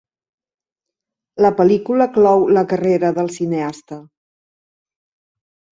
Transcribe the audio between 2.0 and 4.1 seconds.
clou la carrera del cineasta.